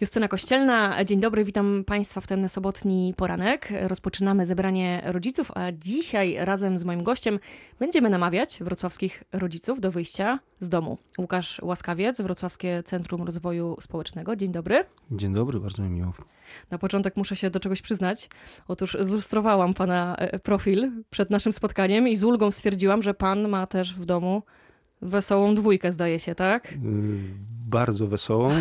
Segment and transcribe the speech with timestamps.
[0.00, 3.68] Justyna Kościelna, dzień dobry, witam Państwa w ten sobotni poranek.
[3.80, 7.38] Rozpoczynamy zebranie rodziców, a dzisiaj razem z moim gościem
[7.78, 10.98] będziemy namawiać wrocławskich rodziców do wyjścia z domu.
[11.18, 14.36] Łukasz Łaskawiec, Wrocławskie Centrum Rozwoju Społecznego.
[14.36, 14.84] Dzień dobry.
[15.10, 16.12] Dzień dobry, bardzo mi miło.
[16.70, 18.28] Na początek muszę się do czegoś przyznać.
[18.68, 23.66] Otóż zilustrowałam pana e, profil przed naszym spotkaniem i z ulgą stwierdziłam, że pan ma
[23.66, 24.42] też w domu
[25.02, 26.72] wesołą dwójkę, zdaje się, tak?
[26.72, 26.78] Yy,
[27.66, 28.50] bardzo wesołą.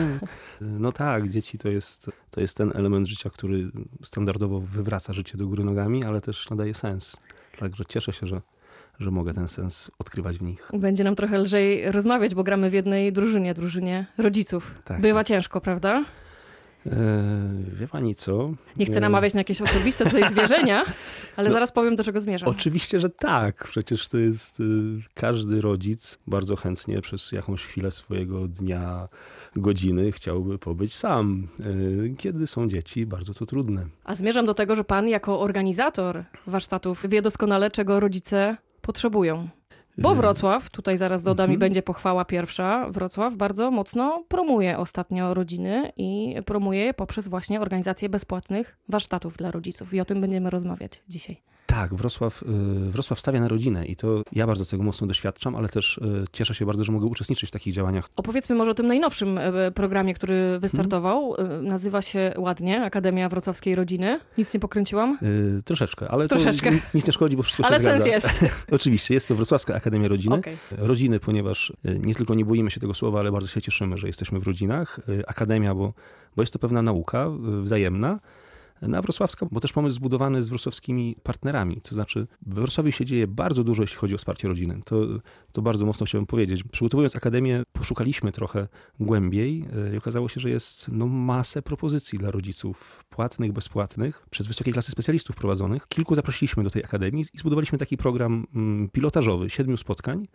[0.62, 3.72] No tak, dzieci to jest, to jest ten element życia, który
[4.04, 7.18] standardowo wywraca życie do góry nogami, ale też nadaje sens.
[7.60, 8.42] Także cieszę się, że,
[9.00, 10.70] że mogę ten sens odkrywać w nich.
[10.74, 14.76] Będzie nam trochę lżej rozmawiać, bo gramy w jednej drużynie, drużynie rodziców.
[14.86, 16.04] Tak, Bywa ciężko, prawda?
[16.86, 16.94] Eee,
[17.74, 18.52] wie pani co?
[18.78, 20.84] Nie chcę Eee, namawiać na jakieś osobiste tutaj zwierzenia,
[21.38, 22.50] ale No, zaraz powiem, do czego zmierzam.
[22.50, 23.68] Oczywiście, że tak.
[23.70, 24.64] Przecież to jest y,
[25.14, 29.08] każdy rodzic bardzo chętnie przez jakąś chwilę swojego dnia,
[29.56, 31.48] godziny chciałby pobyć sam.
[32.18, 33.86] Kiedy są dzieci, bardzo to trudne.
[34.04, 39.50] A zmierzam do tego, że pan jako organizator warsztatów wie doskonale, czego rodzice potrzebują.
[40.02, 41.60] Bo Wrocław, tutaj zaraz dodam i Mhm.
[41.60, 48.10] będzie pochwała pierwsza, Wrocław bardzo mocno promuje ostatnio rodziny i promuje je poprzez właśnie organizację
[48.10, 49.94] bezpłatnych warsztatów dla rodziców.
[49.94, 51.42] I o tym będziemy rozmawiać dzisiaj.
[51.80, 52.46] Tak, Wrocław, y,
[52.92, 56.56] Wrocław stawia na rodzinę i to ja bardzo tego mocno doświadczam, ale też y, cieszę
[56.56, 58.10] się bardzo, że mogę uczestniczyć w takich działaniach.
[58.16, 61.36] Opowiedzmy może o tym najnowszym e, programie, który wystartował.
[61.36, 61.66] Mhm.
[61.66, 64.20] E, Nazywa się ładnie Akademia Wrocławskiej Rodziny.
[64.38, 65.18] Nic nie pokręciłam?
[65.22, 66.72] Y, Troszeczkę, ale Troszeczkę.
[66.94, 68.10] nic nie szkodzi, bo wszystko Ale się sens zgadza.
[68.16, 68.30] jest.
[68.72, 70.36] Oczywiście, jest to Wrocławska Akademia Rodziny.
[70.36, 70.58] Okej.
[70.78, 74.08] Rodziny, ponieważ y, nie tylko nie boimy się tego słowa, ale bardzo się cieszymy, że
[74.08, 75.00] jesteśmy w rodzinach.
[75.28, 75.94] Akademia, bo,
[76.36, 77.28] bo jest to pewna nauka
[77.62, 78.20] wzajemna.
[78.82, 81.82] Na Wrocławska, bo też pomysł zbudowany z wrocławskimi partnerami.
[81.82, 84.80] To znaczy, we Wrocławiu się dzieje bardzo dużo, jeśli chodzi o wsparcie rodziny.
[84.86, 84.96] To,
[85.52, 86.64] to bardzo mocno chciałbym powiedzieć.
[86.64, 88.68] Przygotowując Akademię, poszukaliśmy trochę
[89.00, 94.48] głębiej y, i okazało się, że jest no, masę propozycji dla rodziców, płatnych, bezpłatnych, przez
[94.48, 95.88] wysokie klasy specjalistów prowadzonych.
[95.88, 100.28] Kilku zaprosiliśmy do tej Akademii i zbudowaliśmy taki program mm, pilotażowy, siedmiu spotkań.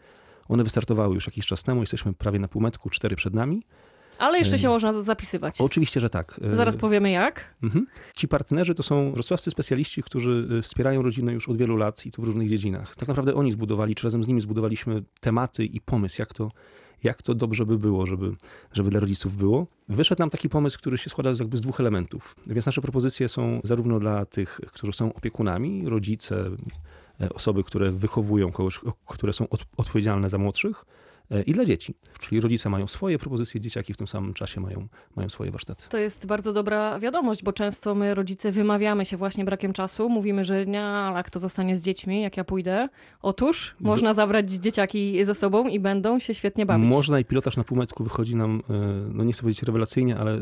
[0.48, 3.62] One wystartowały już jakiś czas temu, jesteśmy prawie na półmetku, cztery przed nami.
[4.18, 5.60] Ale jeszcze się można zapisywać.
[5.60, 6.40] Oczywiście, że tak.
[6.52, 7.54] Y, Zaraz powiemy jak.
[7.62, 7.86] Mhm.
[8.16, 12.10] Ci partnerzy to są wrocławscy specjaliści, którzy y, wspierają rodzinę już od wielu lat i
[12.10, 12.96] to w różnych dziedzinach.
[12.96, 16.48] Tak naprawdę oni zbudowali, czy razem z nimi zbudowaliśmy tematy i pomysł, jak to,
[17.04, 18.32] jak to dobrze by było, żeby,
[18.72, 19.66] żeby dla rodziców było.
[19.88, 22.36] Wyszedł nam taki pomysł, który się składa z, jakby z dwóch elementów.
[22.46, 26.50] Więc nasze propozycje są zarówno dla tych, którzy są opiekunami, rodzice,
[27.20, 31.13] e, osoby, które wychowują kogoś, które są od, odpowiedzialne za młodszych, e,
[31.46, 31.94] i dla dzieci.
[32.20, 35.84] Czyli rodzice mają swoje propozycje, dzieciaki w tym samym czasie mają, mają swoje warsztaty.
[35.88, 40.08] To jest bardzo dobra wiadomość, bo często my, rodzice, wymawiamy się właśnie brakiem czasu.
[40.08, 42.88] Mówimy, że nie, ale jak to zostanie z dziećmi, jak ja pójdę.
[43.22, 46.88] Otóż można zabrać dzieciaki ze sobą i będą się świetnie bawić.
[46.88, 48.72] Można i pilotaż na półmetku wychodzi nam, e,
[49.12, 50.38] no nie chcę powiedzieć rewelacyjnie, ale e,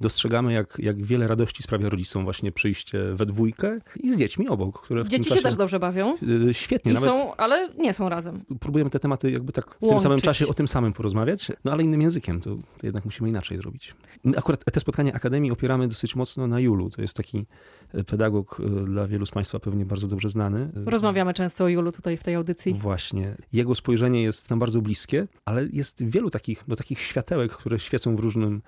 [0.00, 4.82] dostrzegamy, jak, jak wiele radości sprawia rodzicom właśnie przyjście we dwójkę i z dziećmi obok,
[4.82, 5.42] które w Dzieci tym się czasie...
[5.42, 6.14] też dobrze bawią.
[6.50, 8.40] e, Świetnie, I nawet są, ale nie są razem.
[8.60, 10.02] próbujemy te tematy jakby tak w tym Łączyć.
[10.02, 13.58] samym czasie o tym samym porozmawiać, no ale innym językiem, to, to jednak musimy inaczej
[13.58, 13.94] zrobić.
[14.24, 17.46] My Akurat te spotkania Akademii opieramy dosyć mocno na Julu, to jest taki
[17.94, 20.70] e, pedagog e, dla wielu z Państwa pewnie bardzo dobrze znany.
[20.86, 22.74] Rozmawiamy często o Julu tutaj w tej audycji.
[22.74, 23.34] Właśnie.
[23.52, 28.16] Jego spojrzenie jest nam bardzo bliskie, ale jest wielu takich, no, takich światełek, które świecą
[28.16, 28.62] w, różnym,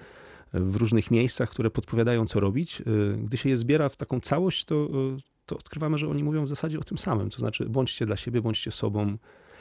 [0.53, 2.81] w różnych miejscach, które podpowiadają, co robić.
[2.81, 2.85] Y,
[3.25, 6.49] Gdy się je zbiera w taką całość, to, y, to odkrywamy, że oni mówią w
[6.49, 7.31] zasadzie o tym samym.
[7.31, 9.17] To znaczy, bądźcie dla siebie, bądźcie sobą.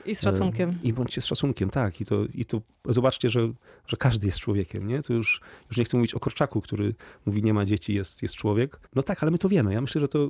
[0.06, 0.70] I z szacunkiem.
[0.70, 2.02] y, I bądźcie z szacunkiem, tak.
[2.02, 3.52] I to, i to zobaczcie, że,
[3.88, 5.04] że każdy jest człowiekiem, nie?
[5.04, 8.36] To już, już nie chcę mówić o Korczaku, który mówi, nie ma dzieci, jest, jest
[8.36, 8.80] człowiek.
[8.96, 9.74] No tak, ale my to wiemy.
[9.74, 10.30] Ja myślę, że to,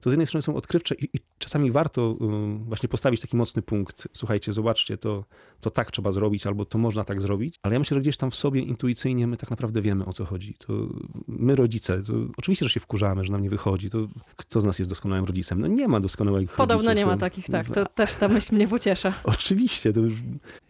[0.00, 3.62] to z jednej strony są odkrywcze i, i czasami warto y, właśnie postawić taki mocny
[3.62, 4.08] punkt.
[4.12, 5.24] Słuchajcie, zobaczcie, to,
[5.60, 7.58] to tak trzeba zrobić, albo to można tak zrobić.
[7.62, 10.24] Ale ja myślę, że gdzieś tam w sobie intuicyjnie my tak naprawdę wiemy, o co
[10.24, 10.54] chodzi.
[10.54, 10.72] To
[11.28, 13.90] my rodzice, to oczywiście, że się wkurzamy, że nam nie wychodzi.
[13.90, 15.60] To kto z nas jest doskonałym rodzicem?
[15.60, 16.96] No nie ma doskonałych Podobno rodziców.
[16.96, 17.70] nie ma takich, tak.
[17.70, 19.14] To też ta myśl mnie pociesza.
[19.24, 20.14] Oczywiście, to już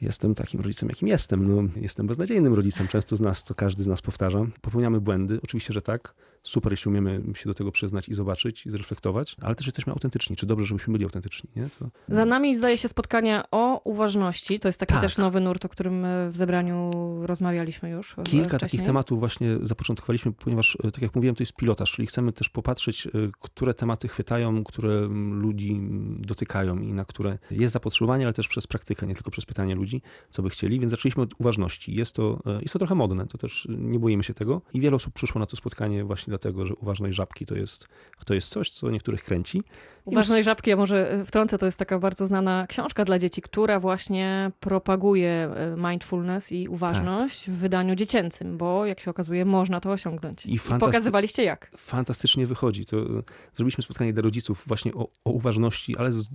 [0.01, 1.57] jestem takim rodzicem, jakim jestem.
[1.57, 2.89] No, jestem beznadziejnym rodzicem.
[2.89, 4.47] Często z nas, to każdy z nas powtarza.
[4.61, 6.15] Popełniamy błędy, oczywiście, że tak.
[6.43, 10.37] Super, jeśli umiemy się do tego przyznać i zobaczyć, i zreflektować, ale też jesteśmy autentyczni.
[10.37, 11.69] Czy dobrze, żebyśmy byli autentyczni, nie?
[11.79, 11.89] To...
[12.09, 14.59] Za nami zdaje się spotkania o uważności.
[14.61, 15.01] To jest taki Tak.
[15.03, 16.91] też nowy nurt, o którym e, w zebraniu
[17.23, 18.19] rozmawialiśmy już.
[18.19, 18.61] e, Kilka wcześniej.
[18.61, 22.49] takich tematów właśnie zapoczątkowaliśmy, ponieważ, e, tak jak mówiłem, to jest pilotaż, czyli chcemy też
[22.49, 23.09] popatrzeć,
[23.41, 25.81] które tematy chwytają, które ludzi
[26.19, 30.03] dotykają i na które jest zapotrzebowanie, ale też przez praktykę, nie tylko przez pytanie ludzi,
[30.31, 30.81] co by chcieli.
[30.81, 31.95] Więc zaczęliśmy od uważności.
[31.95, 34.63] Jest to, jest to trochę modne, to też nie boimy się tego.
[34.75, 37.89] I wiele osób przyszło na to spotkanie właśnie dlatego, że uważność żabki to jest,
[38.25, 39.63] to jest coś, co niektórych kręci.
[40.05, 43.81] Uważność żabki, ja może e, wtrącę, to jest taka bardzo znana książka dla dzieci, która
[43.81, 47.55] właśnie propaguje e, mindfulness i uważność tak.
[47.55, 50.47] w wydaniu dziecięcym, bo jak się okazuje, można to osiągnąć.
[50.47, 51.71] I, I pokazywaliście jak.
[51.77, 52.87] Fantastycznie wychodzi.
[52.87, 53.23] To e,
[53.55, 56.29] zrobiliśmy spotkanie dla rodziców właśnie o, o uważności, ale z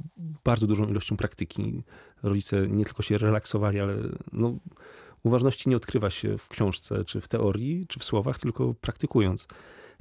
[0.44, 1.84] bardzo dużą ilością praktyki.
[2.24, 3.96] Rodzice nie tylko się relaksowali, ale
[4.34, 4.54] no,
[5.24, 9.48] uważności nie odkrywa się w książce, czy w teorii, czy w słowach, tylko praktykując.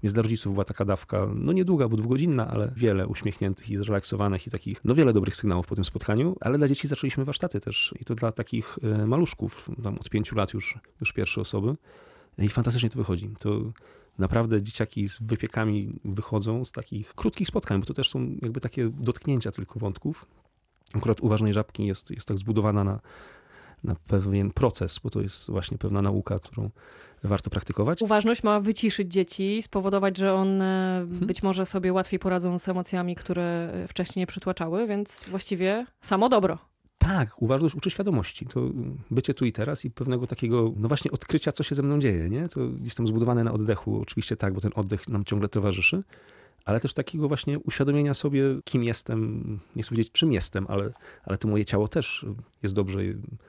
[0.03, 4.47] Więc dla rodziców była taka dawka, no niedługa, bo dwugodzinna, ale wiele uśmiechniętych i zrelaksowanych
[4.47, 7.95] i takich, no wiele dobrych sygnałów po tym spotkaniu, ale dla dzieci zaczęliśmy warsztaty też
[8.01, 11.77] i to dla takich e, maluszków, tam od pięciu lat już, już pierwsze osoby
[12.39, 13.31] i fantastycznie to wychodzi.
[13.39, 13.61] To
[14.19, 18.89] naprawdę dzieciaki z wypiekami wychodzą z takich krótkich spotkań, bo to też są jakby takie
[18.89, 20.27] dotknięcia tylko wątków.
[20.95, 23.01] Akurat uważnej żabki jest, jest tak zbudowana na,
[23.85, 26.71] na pewien proces, bo to jest właśnie pewna nauka, którą
[27.25, 28.03] warto praktykować.
[28.03, 31.27] Uważność ma wyciszyć dzieci, spowodować, że one hmm.
[31.27, 36.59] być może sobie łatwiej poradzą z emocjami, które wcześniej przytłaczały, więc właściwie samo dobro.
[36.99, 38.47] Tak, uważność uczy świadomości.
[38.47, 38.61] To
[39.11, 42.31] bycie tu i teraz i pewnego takiego, no właśnie odkrycia, co się ze mną dzieje,
[42.31, 42.49] nie?
[42.49, 46.03] To jestem zbudowany na oddechu, oczywiście tak, bo ten oddech nam ciągle towarzyszy,
[46.65, 50.93] ale też takiego właśnie uświadomienia sobie, kim jestem, nie chcę powiedzieć czym jestem, ale,
[51.25, 52.27] ale to moje ciało też
[52.63, 52.99] jest dobrze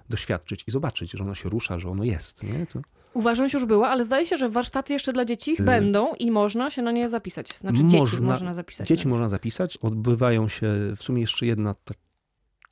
[0.10, 2.44] doświadczyć i zobaczyć, że ono się rusza, że ono jest.
[2.44, 2.66] Nie?
[2.66, 2.82] To...
[3.14, 5.64] Uważność już była, ale zdaje się, że warsztaty jeszcze dla dzieci y...
[5.64, 7.58] będą i można się na nie zapisać.
[7.62, 8.88] Znaczy można, dzieci można zapisać.
[8.88, 9.78] Dzieci można zapisać.
[9.78, 11.98] Odbywają się w sumie jeszcze jedna tak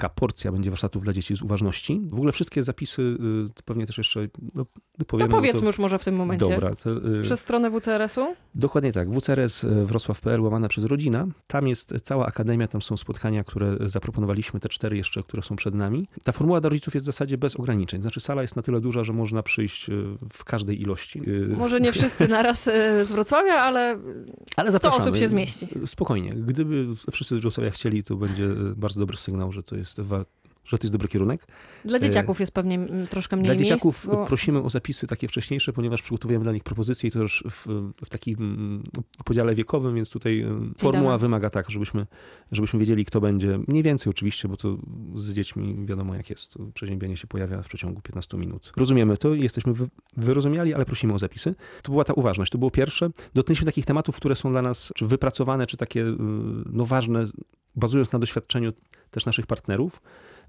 [0.01, 2.01] lekka porcja będzie warsztatów dla dzieci z uważności.
[2.07, 3.18] W ogóle wszystkie zapisy, y,
[3.53, 4.65] to pewnie też jeszcze no,
[5.07, 5.30] powiemy.
[5.30, 5.68] No powiedzmy to...
[5.68, 6.50] już może w tym momencie.
[6.50, 6.75] Dobra.
[6.75, 7.21] To, y...
[7.21, 8.36] Przez stronę WCRS-u?
[8.56, 9.09] Dokładnie tak.
[9.09, 11.27] WCRS y, Wrocław.pl łamane przez rodzina.
[11.48, 15.75] Tam jest cała akademia, tam są spotkania, które zaproponowaliśmy, te cztery jeszcze, które są przed
[15.75, 16.07] nami.
[16.24, 18.01] Ta formuła dla rodziców jest w zasadzie bez ograniczeń.
[18.01, 20.03] Znaczy sala jest na tyle duża, że można przyjść y,
[20.33, 21.21] w każdej ilości.
[21.57, 24.00] Może nie wszyscy naraz z Wrocławia, ale,
[24.56, 25.68] ale 100 osób się zmieści.
[25.86, 26.33] Spokojnie.
[26.33, 30.11] Gdyby wszyscy z Wrocławia chcieli, to będzie bardzo dobry sygnał, że to jest jest
[30.65, 31.47] że to jest dobry kierunek.
[31.85, 32.79] Dla dzieciaków jest pewnie
[33.09, 34.25] troskę mniej Dla dzieciaków miejsc, bo...
[34.25, 37.67] prosimy o zapisy takie wcześniejsze, ponieważ przygotowujemy dla nich propozycje i to już w,
[38.05, 38.83] w takim
[39.25, 40.45] podziale wiekowym, więc tutaj
[40.77, 42.07] formuła wymaga tak, żebyśmy,
[42.51, 43.59] żebyśmy wiedzieli, kto będzie.
[43.67, 44.77] Mniej więcej oczywiście, bo to
[45.15, 46.55] z dziećmi wiadomo jak jest.
[46.73, 48.71] Przeziębienie się pojawia w przeciągu 15 minut.
[48.77, 49.73] Rozumiemy to i jesteśmy
[50.17, 51.55] wyrozumiali, ale prosimy o zapisy.
[51.83, 52.51] To była ta uważność.
[52.51, 53.09] To było pierwsze.
[53.33, 56.05] Dotknęliśmy takich tematów, które są dla nas czy wypracowane, czy takie
[56.65, 57.25] no, ważne,
[57.75, 58.73] bazując na doświadczeniu
[59.11, 60.01] też naszych partnerów.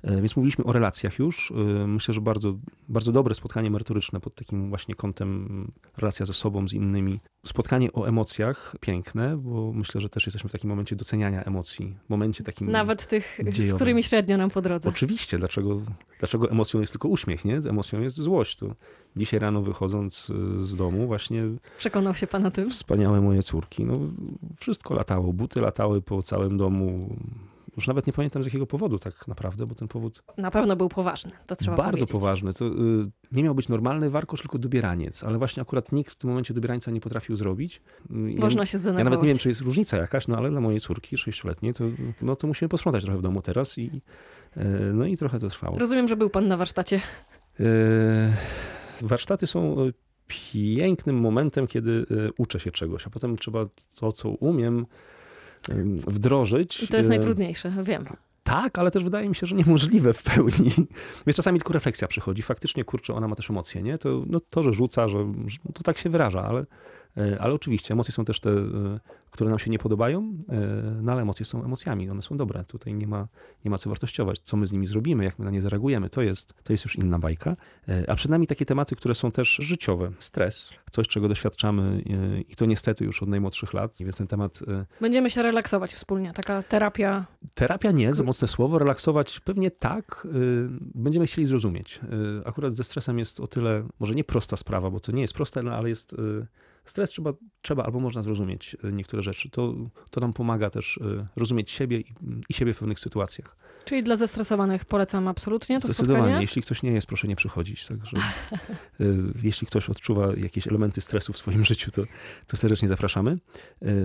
[0.03, 1.51] E, więc mówiliśmy o relacjach już.
[1.51, 2.55] E, myślę, że bardzo,
[2.89, 7.21] bardzo dobre spotkanie merytoryczne pod takim właśnie kątem relacja ze sobą, z innymi.
[7.47, 11.97] Spotkanie o emocjach piękne, bo myślę, że też jesteśmy w takim momencie doceniania emocji.
[12.09, 12.71] Momencie takim.
[12.71, 13.71] Nawet tych, dziejowym.
[13.71, 14.89] z którymi średnio nam po drodze.
[14.89, 15.39] Oczywiście.
[15.39, 15.83] Dlaczego,
[16.19, 17.57] dlaczego emocją jest tylko uśmiech, nie?
[17.57, 18.57] Emocją jest złość.
[18.57, 18.75] To
[19.17, 20.31] dzisiaj rano wychodząc
[20.61, 21.43] e, z domu właśnie...
[21.79, 22.71] Przekonał się pan o tym?
[22.71, 23.85] Wspaniałe moje córki.
[23.85, 23.99] No,
[24.57, 25.33] wszystko latało.
[25.33, 27.17] Buty latały po całym domu
[27.77, 30.23] już nawet nie pamiętam z jakiego powodu tak naprawdę, bo ten powód...
[30.37, 32.13] Na pewno był poważny, to trzeba Bardzo powiedzieć.
[32.13, 32.53] poważny.
[32.53, 32.71] To y,
[33.33, 36.91] nie miał być normalny warkosz, tylko dobieraniec, ale właśnie akurat nikt w tym momencie dobierańca
[36.91, 37.83] nie potrafił zrobić.
[38.11, 39.05] Y, Można się zdenerwować.
[39.05, 41.85] Ja nawet nie wiem, czy jest różnica jakaś, no ale dla mojej córki sześcioletniej to,
[42.23, 44.01] no, to musimy posprzątać trochę w domu teraz i
[44.57, 44.61] y,
[44.95, 45.79] no i trochę to trwało.
[45.79, 47.01] Rozumiem, że był pan na warsztacie.
[47.61, 47.65] Y,
[49.03, 49.93] warsztaty są y,
[50.27, 52.07] pięknym momentem, kiedy
[52.39, 54.87] uczę się czegoś, a potem trzeba to, co umiem,
[56.07, 56.83] wdrożyć.
[56.83, 58.05] I to jest najtrudniejsze, wiem.
[58.43, 60.71] Tak, ale też wydaje mi się, że niemożliwe w pełni.
[61.27, 62.43] Więc czasami tylko refleksja przychodzi.
[62.43, 63.99] Faktycznie, kurczę, ona ma też emocje, nie?
[63.99, 66.65] To, no, to że rzuca, że, że to tak się wyraża, ale, e,
[67.41, 70.57] ale oczywiście emocje są też te, e, które nam się nie podobają, e,
[71.03, 72.65] no ale emocje są emocjami, one są dobre.
[72.65, 73.29] Tutaj nie ma,
[73.65, 74.39] nie ma co wartościować.
[74.39, 76.97] Co my z nimi zrobimy, jak my na nie zareagujemy, to jest, to jest już
[76.97, 77.57] inna bajka.
[78.09, 80.13] A przed nami takie tematy, które są też życiowe.
[80.19, 82.03] Stres, coś, czego doświadczamy
[82.49, 84.61] i to niestety już od najmłodszych lat, więc ten temat...
[85.01, 87.27] Będziemy się relaksować wspólnie, taka terapia...
[87.55, 90.27] Terapia nie, za mocne słowo, relaksować pewnie tak,
[90.95, 92.01] będziemy chcieli zrozumieć.
[92.45, 95.63] Akurat ze stresem jest o tyle, może nie prosta sprawa, bo to nie jest proste,
[95.63, 96.17] no, ale jest
[96.85, 99.51] stres trzeba, trzeba albo można zrozumieć e, niektóre rzeczy.
[99.51, 99.75] To,
[100.11, 102.15] to nam pomaga też e, rozumieć siebie i,
[102.49, 103.57] i siebie w pewnych sytuacjach.
[103.85, 106.23] Czyli dla zestresowanych polecam absolutnie to Zdecydowanie.
[106.23, 106.43] Spotkanie?
[106.43, 107.87] Jeśli ktoś nie jest, proszę nie przychodzić.
[107.87, 109.05] Także e,
[109.43, 112.03] jeśli ktoś odczuwa jakieś elementy stresu w swoim życiu, to,
[112.47, 113.39] to serdecznie zapraszamy.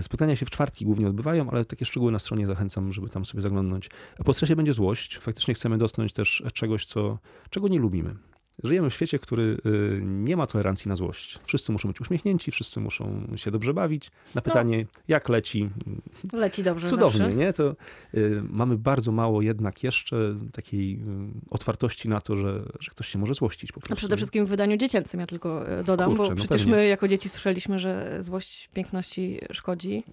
[0.02, 3.42] Spotkania się w czwartki głównie odbywają, ale takie szczegóły na stronie zachęcam, żeby tam sobie
[3.42, 3.90] zaglądnąć.
[4.26, 5.18] Po stresie będzie złość.
[5.18, 7.20] Faktycznie chcemy dotknąć też czegoś, co,
[7.50, 8.16] czego nie lubimy.
[8.64, 11.40] Żyjemy w świecie, który y, nie ma tolerancji na złość.
[11.46, 14.12] Wszyscy muszą być uśmiechnięci, wszyscy muszą się dobrze bawić.
[14.36, 15.70] Na pytanie, jak leci,
[16.34, 17.38] Leci dobrze cudownie, zawsze.
[17.38, 17.54] nie?
[17.54, 17.76] To
[18.16, 21.00] y, mamy bardzo mało jednak jeszcze takiej y,
[21.50, 23.94] otwartości na to, że, że ktoś się może złościć po prostu.
[23.94, 27.08] A przede wszystkim w wydaniu dziecięcym, ja tylko dodam, Kurczę, bo no przecież my jako
[27.08, 30.04] dzieci słyszeliśmy, że złość piękności szkodzi.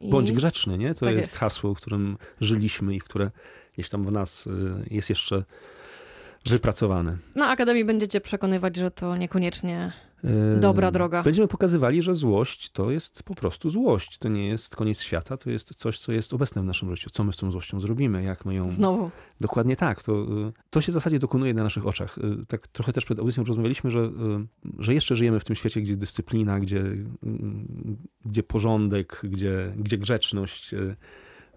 [0.00, 0.10] I...
[0.10, 0.94] Bądź grzeczny, nie?
[0.94, 1.36] To Tak jest, jest.
[1.38, 3.30] hasło, którym żyliśmy i które
[3.74, 4.48] gdzieś tam w nas
[4.90, 5.44] jest jeszcze
[6.46, 7.16] wypracowane.
[7.34, 9.92] Na Akademii będziecie przekonywać, że to niekoniecznie
[10.60, 11.22] Dobra droga.
[11.22, 14.18] Będziemy pokazywali, że złość to jest po prostu złość.
[14.18, 17.10] To nie jest koniec świata, to jest coś, co jest obecne w naszym życiu.
[17.10, 18.68] Co my z tą złością zrobimy, jak my ją...
[18.68, 19.10] znowu.
[19.40, 20.02] Dokładnie tak.
[20.02, 22.18] To, y, to się w zasadzie dokonuje na naszych oczach.
[22.18, 24.10] Y, Tak trochę też przed audycją rozmawialiśmy, że, y,
[24.78, 26.84] że jeszcze żyjemy w tym świecie, gdzie dyscyplina, gdzie,
[28.24, 30.74] gdzie porządek, gdzie, gdzie grzeczność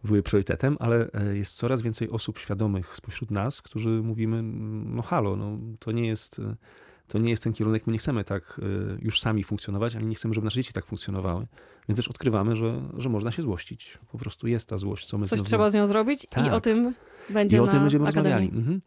[0.03, 4.41] były priorytetem, ale y, jest coraz więcej osób świadomych spośród nas, którzy mówimy,
[4.95, 6.39] no halo, no, to nie jest...
[6.39, 6.55] y,
[7.07, 10.15] To nie jest ten kierunek, my nie chcemy tak y, już sami funkcjonować, ale nie
[10.15, 11.48] chcemy, żeby nasze dzieci tak funkcjonowały.
[11.89, 13.98] Więc też odkrywamy, że, że można się złościć.
[14.12, 16.53] Po prostu jest ta złość, co my Coś trzeba z nią zrobić i Tak.
[16.53, 16.93] o tym
[17.29, 18.31] będzie i o tym będziemy Akademii.
[18.31, 18.57] rozmawiali.
[18.60, 18.81] Mhm.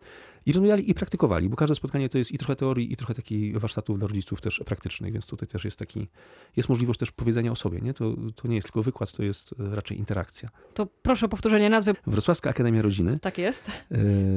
[0.46, 3.58] I rozmawiali i praktykowali, bo każde spotkanie to jest i trochę teorii, i trochę takich
[3.58, 6.08] warsztatów dla rodziców też praktycznych, więc tutaj też jest taki,
[6.56, 7.94] jest możliwość też powiedzenia o sobie, nie?
[7.94, 10.48] To, to nie jest tylko wykład, to jest e, raczej interakcja.
[10.74, 11.94] To proszę o powtórzenie nazwy.
[12.06, 13.18] Wrocławska Akademia Rodziny.
[13.22, 13.70] Tak jest.
[13.90, 13.96] E,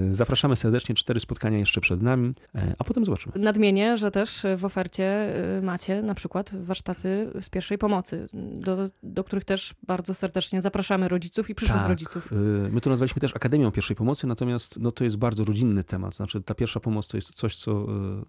[0.09, 3.33] Zapraszamy serdecznie, cztery spotkania jeszcze przed nami, e, a potem zobaczymy.
[3.39, 9.45] Nadmienię, że też w ofercie macie na przykład warsztaty z pierwszej pomocy, do, do których
[9.45, 12.31] też bardzo serdecznie zapraszamy rodziców i przyszłych rodziców.
[12.31, 12.35] y,
[12.71, 15.98] My to nazwaliśmy też Akademią Pierwszej Pomocy, natomiast no, to jest bardzo rodzinny temat.
[16.11, 17.85] Znaczy ta pierwsza pomoc to jest coś, co y,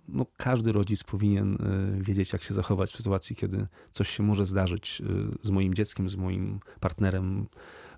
[0.09, 4.47] no, każdy rodzic powinien y, wiedzieć, jak się zachować w sytuacji, kiedy coś się może
[4.47, 5.03] zdarzyć
[5.43, 7.47] y, z moim dzieckiem, z moim partnerem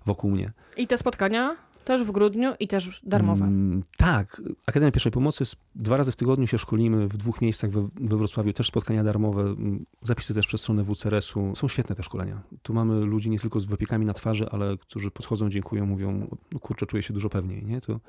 [0.05, 0.51] wokół mnie.
[0.77, 3.45] I te spotkania też w grudniu i też darmowe.
[3.45, 5.43] Mm, tak, Akademia Pierwszej Pomocy
[5.75, 9.41] dwa razy w tygodniu się szkolimy w dwóch miejscach we, we Wrocławiu, też spotkania darmowe,
[9.41, 11.55] mm, zapisy też przez stronę WCRS-u.
[11.55, 12.41] Są świetne te szkolenia.
[12.61, 16.59] Tu mamy ludzi nie tylko z wypiekami na twarzy, ale którzy podchodzą, dziękują, mówią, no
[16.59, 17.65] kurczę, czuję się dużo pewniej.
[17.65, 17.81] Nie?
[17.81, 17.99] To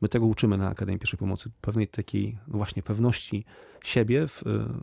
[0.00, 3.44] my tego uczymy na Akademii Pierwszej Pomocy, pewnej takiej no właśnie pewności
[3.84, 4.42] siebie w,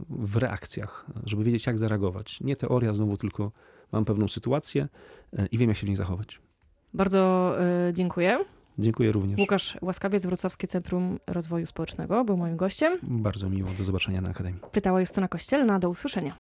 [0.09, 2.41] w reakcjach, żeby wiedzieć, jak zareagować.
[2.41, 3.51] Nie teoria znowu, tylko
[3.91, 4.87] mam pewną sytuację
[5.33, 6.39] e, i wiem, jak się w niej zachować.
[6.93, 7.53] Bardzo
[7.89, 8.39] y, dziękuję.
[8.79, 9.39] Dziękuję również.
[9.39, 12.97] Łukasz Łaskawiec, Wrocławskie Centrum Rozwoju Społecznego był moim gościem.
[13.03, 13.69] Bardzo miło.
[13.77, 14.59] Do zobaczenia na Akademii.
[14.71, 15.79] Pytała Justyna Kościelna.
[15.79, 16.37] Do usłyszenia.